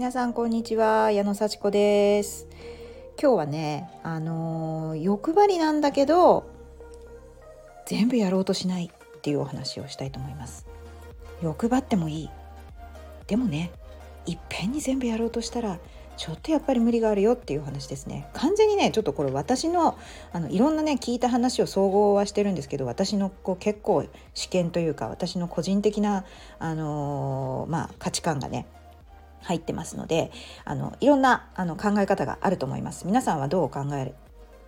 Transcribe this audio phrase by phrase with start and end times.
[0.00, 2.48] 皆さんこんにちは矢野幸子です。
[3.20, 6.48] 今日はねあのー、欲張りなんだけど
[7.84, 10.64] 全部やろうとしないっていうお話をしたいと思います。
[11.42, 12.30] 欲張ってもいい。
[13.26, 13.72] でもね
[14.24, 15.78] いっぺんに全部やろうとしたら
[16.16, 18.26] ちょっとやっぱり無理があるよっていう話ですね。
[18.32, 19.98] 完全にねちょっとこれ私の
[20.32, 26.24] あのいろんなね聞いた話を総合はしてるんですけど私のこう結構試験というか私の個人的な、
[26.58, 28.64] あのー、まあ、価値観がね
[29.42, 30.30] 入ってますので
[30.64, 33.06] あのいろんなあの考え方があると思います。
[33.06, 34.14] 皆さんはどう考え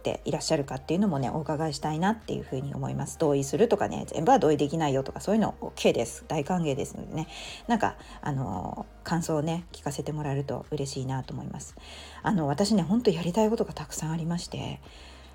[0.02, 3.18] ていらっしゃるかっていうのもねお伺いしたいなっていうふうに思います。
[3.18, 6.24] 同意するとかね全部は同意できないよとかそういうの OK です。
[6.26, 7.28] 大歓迎ですのでね。
[7.68, 11.76] なんかあの感想をね聞かせてもらえると嬉しいなと思います。
[12.22, 14.80] あの私ねほんとやりたいことがたくさんありまして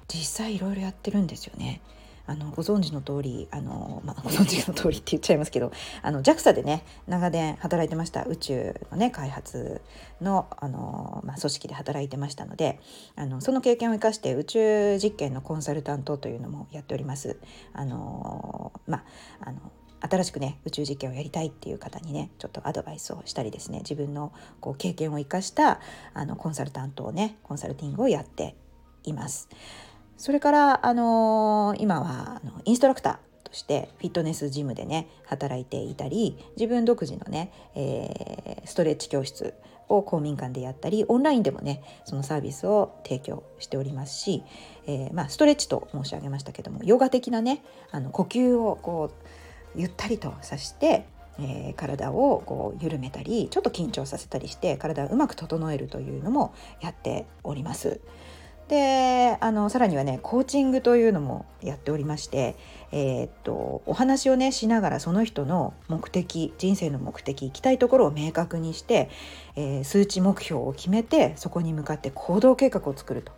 [0.07, 1.81] 実際いろいろやってるんですよね。
[2.27, 9.81] あのご存知の通りあの、まあ、 ご存知の通りって言っちゃいますけどあの JAXA でね長年働いてました宇宙のね開発
[10.21, 12.79] のあの、まあ、組織で働いてましたので
[13.15, 17.39] あのその経験を生かして宇宙実験のコンサルタントというのもやっております。
[17.73, 19.03] あのま
[19.39, 19.59] あの
[19.99, 25.79] 新しくね宇宙実験をやりたいっていう方にねちょっとアドバイスをしたりですね自分のこう経験を生かした
[26.13, 28.55] あのコンサルタントをねコンサルティングをやって
[29.03, 29.49] います。
[30.17, 39.53] それから、あのー、今はあのインストラクターとしてフィットネスジムでね働いていたり自分独自のね、えー、ストレッチ教室
[39.89, 44.43] を公民館でやったりオンラインでもねそのサービスを提供しておりますし、
[44.85, 49.11] えー、まあ、ストレッチと申し上げましたけどもヨガ的なねあの呼吸をこ
[49.75, 51.05] うゆったりとさして、
[51.39, 58.01] えー、体をこう緩めたりちょっと緊張させたりして体をうまく整えるというのもやっております。
[58.67, 62.55] であのさらにはねコーチングというのもやっておりまして、
[62.91, 69.09] えー、っとお話をねしながらその人の目的人生の目的行きたいところを明確にして、
[69.55, 73.31] えー、数値目標を決めてそこに向かって行動計画を作ると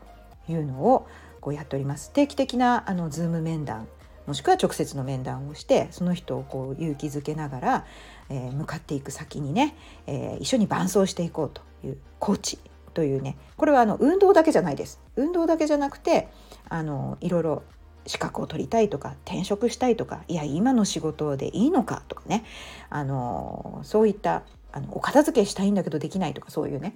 [0.52, 1.08] いうのを
[1.42, 2.12] こうやっております。
[2.12, 3.88] 定期的なあのズーム面談
[4.26, 7.86] もしくは直接の面談をしてその人をこう勇気づけながら、
[8.30, 9.76] えー、向かっていく先にね、
[10.06, 15.00] え、一緒に伴走していこうというコーチというねこれはあの運動だけじゃないです。
[15.16, 16.30] 運動だけじゃなくて
[16.70, 17.64] あのいろいろ
[18.06, 22.44] 資格を取りたいとか転職したいとかいや今の仕事でいいのかとかね。
[22.90, 26.96] あのそういったあのお片付けしたいんだけどできないとかそういうね。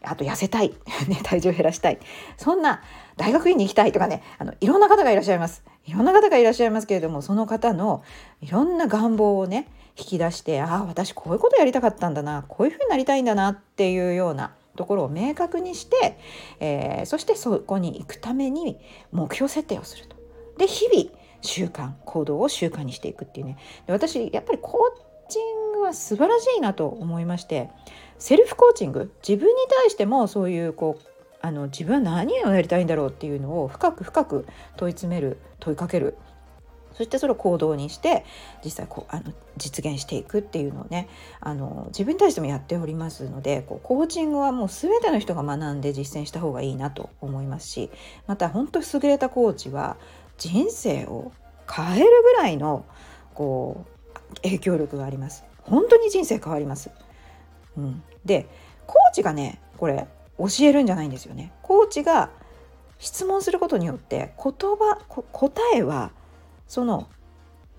[0.00, 0.76] あと痩せたい、
[1.08, 1.98] ね、体重を減らしたい。
[2.36, 2.82] そんな
[3.16, 4.22] 大学院に行きたいとかね。
[4.38, 5.64] あのいろんな方がいらっしゃいます。
[5.86, 8.02] いろんな方がいらっしゃいますけれどもその方の
[8.42, 16.18] いろんな願望をね引き出してああ私こういうことやりたかったんだなこういうふうになりたいんだなっていうようなところを明確にして、
[16.60, 18.78] えー、そしてそこに行くために
[19.10, 20.16] 目標設定をすると。
[20.56, 27.70] で日々習慣行動を習慣にしていくっていうねで私やっぱりコーチングは素晴らしいなと思いまして
[28.18, 31.06] セルフコーチング自分に対してもそういうこう
[31.40, 34.46] あの自分は何をやりたいんだろうっていうのを深く深く
[34.76, 36.16] 問い詰める問いかける
[36.98, 38.24] そしてそれを行動にして
[38.64, 47.88] 実際こうあの実現していくっていうのをねあの自分に対してもやっておりますのでこうコーチングはもう全ての人が学んで実践した方がいいなと思いますし
[48.26, 49.96] また本当優れたコーチは
[50.38, 51.30] 人生を
[51.72, 52.84] 変えるぐらいの
[53.32, 53.86] こ
[54.32, 55.44] う影響力があります。
[55.62, 56.90] 本当に人生変わります。
[57.76, 58.48] うん、で
[58.88, 61.52] コーチがねこれ教えるんじゃないんですよね。
[61.62, 62.30] コーチが
[62.98, 66.10] 質問することによって言葉答えは
[66.68, 67.08] その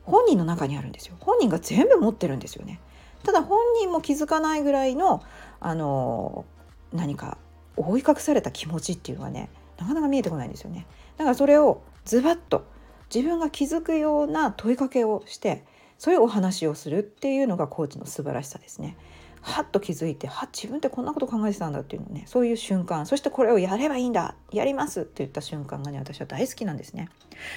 [0.03, 1.15] 本人の中にあるんですよ。
[1.19, 2.79] 本人が全部持ってるんですよね。
[3.23, 5.23] ただ本人も気づかないぐらいの
[5.59, 6.45] あの
[6.91, 7.37] 何か
[7.77, 10.87] 覆い隠された気持ちっていうのがねなかなか見えてこないんですよね。
[11.17, 12.65] だからそれをズバッと
[13.13, 15.63] 自分が気づくような問いかけをして
[15.97, 18.97] そういうお話をするっていうのがコーチの素晴らしさですね。
[19.41, 27.09] はっと気づいては自分ってこんなこと考えてたんだっていうのねそういう瞬間そしてこれをやればいいんだやりますって言った瞬間がね私は大好きなんですね。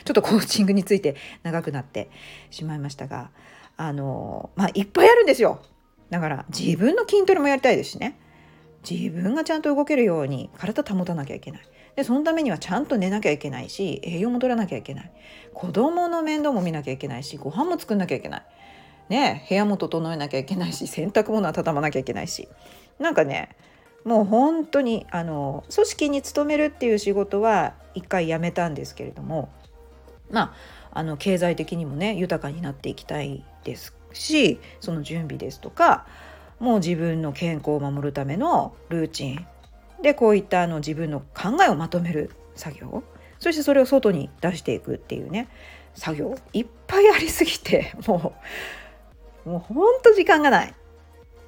[0.05, 2.11] ちょっとコーチングについて長くなって
[2.51, 3.31] しまいましたが
[3.77, 5.61] あのまあいっぱいあるんですよ。
[6.11, 8.19] だから自分の筋トレもやりたいですしね。
[8.89, 11.63] 自分がちゃんと動けるように体保たなきゃいけない。
[11.97, 15.13] でそのためにはちゃんと寝なきゃいけないし栄養も取らなきゃいけない。
[15.55, 18.43] 子供の面倒も見なきゃいけないしご飯も作んなきゃいけない。
[19.13, 22.49] ね部屋も整えなきゃいけないし 洗濯物は畳まなきゃいけないし。
[22.99, 23.51] なんかね
[24.05, 29.49] もう本当にあの組織に勤めるっていう仕事は一回辞めたんですけれども
[30.31, 30.55] ま
[30.93, 36.07] ああの経済的にもね豊かになっていきたいですしその準備ですとか
[36.59, 39.47] もう自分の健康を守るためのルーチン。
[40.01, 43.03] でこういったあの自分の考えをまとめる作業。
[43.39, 45.49] そしてそれを外に出していくっていうね
[45.95, 46.37] 作業。
[46.53, 48.43] いっぱいありすぎてもう
[49.45, 50.75] もうほんと時間がない。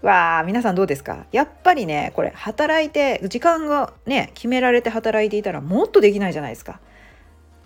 [0.03, 1.27] わあ皆さんどうですか？
[1.33, 6.81] やっぱりねこれ働いて時間がね決められて働いていたらもっとできないじゃないですか。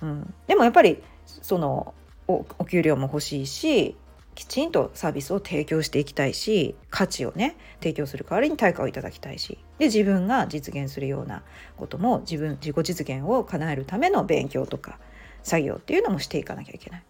[0.00, 1.94] うん、でもやっぱりその
[2.28, 3.96] お給料も欲しいし
[4.36, 11.42] きちんとサービスを提供していきたいし価値をね提供する代わりに対価をいただきたいしで自分が実現するような
[11.76, 15.00] ことも自分自己実現を叶えるための勉強とか
[15.42, 17.02] 作業っていうのもしていかなきゃいけない。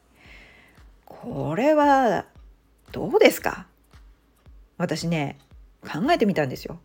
[1.05, 2.25] これは
[2.93, 3.67] どうですか？
[4.77, 5.39] 私ね
[5.83, 6.81] 考えてみたんですよ。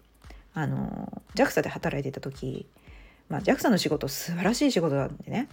[0.53, 2.67] あの JAXA で働いてた時、
[3.29, 5.49] まあ、JAXA の仕事素晴らしい仕事なんでね。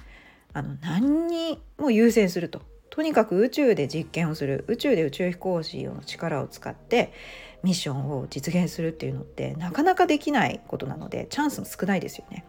[0.53, 2.63] あの何にも優先すると。
[2.91, 4.65] とにかく宇宙で実験をする。
[4.67, 7.13] 宇宙で宇宙飛行士の力を使って
[7.63, 12.45] ミッションを実現するっていうのってなかなかできないことなのでチャンスも少ないですよね。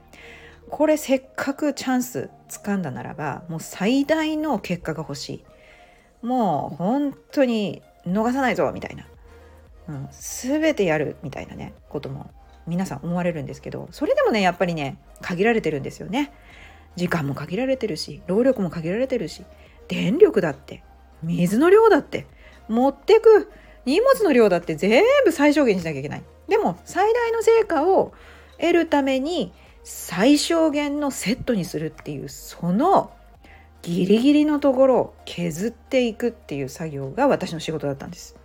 [0.69, 6.25] これせっかくチャンスつかんだならばもう最大の結果が欲しい。
[6.25, 9.06] もう本当に逃さないぞみたいな
[9.88, 12.31] うん、全てやるみたいなねことも
[12.68, 16.31] 皆さん思われるんですけどそれでもねやっぱりね限られてるんですよね。
[16.98, 19.45] 時間も限られてるし労力も限られてるし
[19.88, 20.83] 電力だって
[21.24, 22.27] 水の量だって
[22.68, 23.50] 持ってく
[23.86, 26.24] 荷物の量だって全部最小限にしなきゃいけない。
[26.47, 28.13] でも最大の成果を
[28.59, 33.12] 得るために最小限のセットにするっていうその
[33.81, 38.36] ギリギリのところを削っていくっていう作業が私の仕事だったんです。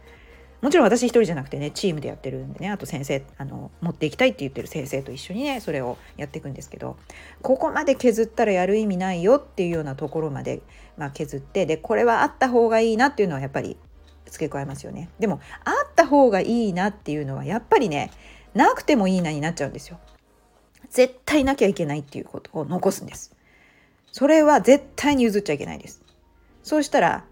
[0.62, 6.97] もちろん私一人じゃなくてねチームでやってるんでねあと先生あの持っていきたいって言ってる先生と一緒にねそれをやっていくんですけど
[7.43, 10.62] ここまで削ったらやる意味ないよっていうようなところまで、
[10.97, 13.77] まあ、削ってでこれはあった方がいいなっていうのはやっぱり
[14.25, 15.09] 付け加えますよね。
[15.21, 18.11] でもあった方がいいなっていうのはやっぱりね
[18.55, 20.00] なくてもいいなになっちゃうんですよ。
[20.91, 23.36] 絶対なきゃいけないっていうことを残すんです。
[24.17, 26.01] それは絶対に譲っちゃいけないです。
[26.63, 27.27] そうしたら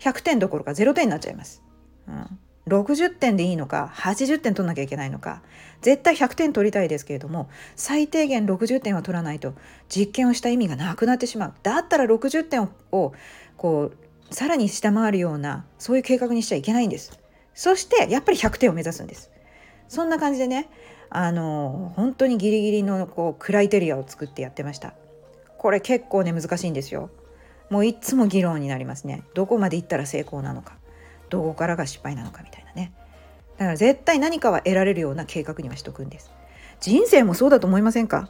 [0.00, 1.62] 100点どころか0点になっちゃいます、
[2.08, 2.38] うん。
[2.66, 5.42] 60点でいいのか80点取んなきゃいけないのか
[5.80, 9.54] 絶対100点取りたいですけれども最低限60点は取らないと
[9.88, 11.54] 実験をした意味がなくなってしまう。
[11.62, 13.12] だったら60点を
[13.56, 17.16] こうさらに下回るようなそういう計画にしちゃいけないんです。
[17.54, 19.30] そしてやっぱり100点を目指すんです。
[19.86, 20.68] そんな感じでね
[21.10, 24.94] あの本当にギリギリのこうクライテリアを作ってやってました。
[25.64, 27.08] これ結構ね難しいんですよ。
[27.70, 29.22] もういつも議論になりますね。
[29.32, 30.76] どこまでいったら成功なのか。
[31.30, 32.92] どこからが失敗なのかみたいなね。
[33.56, 36.30] だから絶対何かは得られるような計画にはしとくんです。
[36.80, 38.28] 人生もそうだと思いませんか？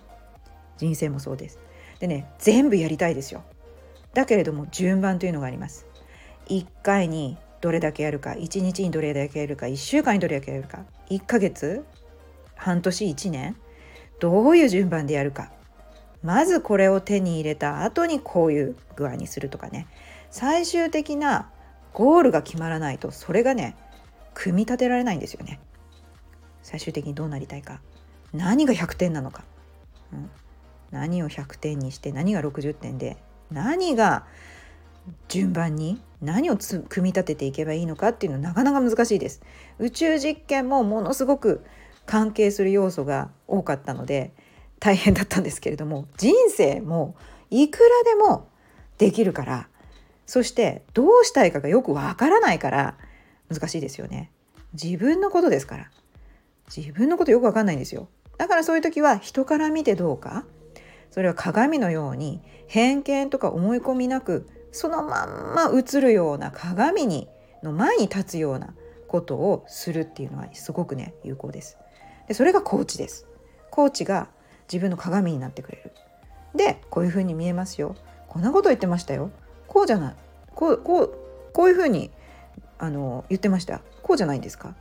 [0.76, 1.58] 人生もそうです。
[1.98, 3.42] でね全部やりたいですよ。
[4.12, 5.88] だけれども順番というのがあります。
[6.46, 10.84] 1回にどれだけやるか1日にどれだけやるか1週間にどれだけやるか。
[11.10, 11.84] 1ヶ月？
[12.54, 13.56] 半年？1年？
[14.20, 15.50] どういう順番でやるか。
[16.24, 19.86] まずこれを手に入れた後にこういう具合にするとかね。
[20.30, 21.50] 最終的な
[21.92, 23.76] ゴールが決まらないとそれがね
[24.32, 25.60] 組み立てられないんですよね。
[26.62, 27.80] 最終的にどうなりたいか。
[28.32, 29.44] 何が100点なのか、
[30.12, 30.30] うん、
[30.90, 33.16] 何を100点にして何が60点で
[33.52, 34.26] 何が
[35.28, 39.42] 順番に何を組み立てていけばいいのかっていうのはなかなか難しいです。
[39.78, 41.62] 宇宙実験もものすごく
[42.06, 44.32] 関係する要素が多かったので
[44.84, 47.16] 大変だったんですけれども人生も
[47.48, 48.48] いくらでも
[48.98, 49.68] できるから
[50.26, 52.98] そしてどうしたいかがよくわからないから
[53.48, 54.30] 難しいですよね。
[54.74, 55.90] 自分のことですから。
[56.74, 58.08] 自分のことよくわかんないんですよ。
[58.36, 60.44] だからそういう時は人から見てどうか
[61.10, 67.28] それは鏡のように偏見とか思い込みなくそのまんま映るような鏡に
[67.62, 68.74] の前に立つような
[69.08, 71.78] ことをするっていうのはすごくね有効です。
[72.28, 73.26] でそれがコーチです。
[73.70, 74.28] コーチが
[74.72, 75.92] 自分の鏡になってくれる。
[76.54, 77.96] でこういうふうに見えますよ。
[78.28, 79.30] こんなこと言ってましたよ。
[79.66, 80.14] こうじゃない
[80.54, 81.14] こうこう
[81.52, 82.10] こういうふうに
[82.78, 84.74] あの言ってましたこうじゃないんですか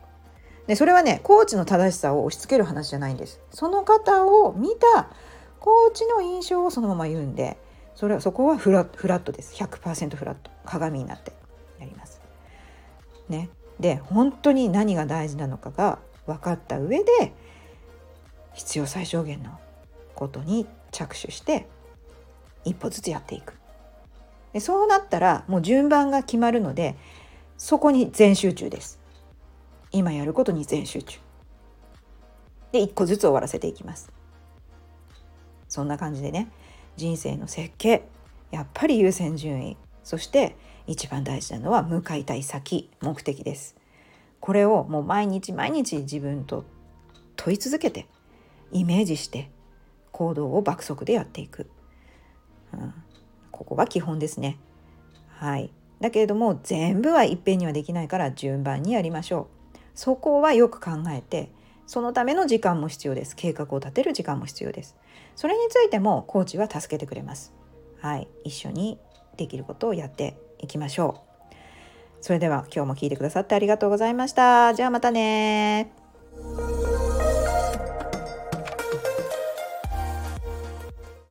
[0.67, 5.09] でそれはねコーチの正しさを押し付ける話じゃないんですその方を見た
[5.59, 7.57] コーチの印象をそのまま言うんで
[7.95, 11.33] それはそこはフラフラットです100%フラット鏡になって
[11.79, 12.21] やります。
[13.29, 13.49] ね、
[13.79, 17.33] で本当に何が大事なのかが分かった上で
[18.53, 19.57] 必要最小限の
[20.15, 21.67] ことに着手して
[22.65, 23.53] 一歩ずつやっていく。
[24.53, 26.95] でそうなったらもう順番が決まるので
[27.57, 28.99] そこに全集中です。
[29.91, 31.19] 今やることに全集中。
[32.71, 34.11] で一個ずつ終わらせていきます。
[35.67, 36.49] そんな感じでね
[36.97, 38.03] 人生の設計
[38.51, 40.55] やっぱり優先順位そして
[40.85, 43.75] 一番大事なのは向かいたい先目的です。
[44.39, 46.65] これをもう毎日毎日自分と
[47.37, 48.07] 問い続けて
[48.71, 49.49] イメージして
[50.13, 51.69] 行動を爆速でやっていく、
[52.71, 52.93] うん、
[53.51, 54.57] ここが基本ですね。
[55.27, 55.73] はい。
[55.99, 59.77] だけれども全部はいっぺんにはできないから順番にやりましょう。
[59.95, 61.51] そこはよく考えて
[61.85, 63.35] そのための時間も必要です。
[63.35, 64.95] 計画を立てる時間も必要です。
[65.35, 67.53] それについてもコーチは助けてくれます。
[67.99, 68.27] はい。
[68.43, 68.99] 一緒に
[69.37, 71.33] できることをやっていきましょう。
[72.21, 74.73] それでは今日も聞いてくださってありがとうございました。
[74.73, 76.02] じゃあまたね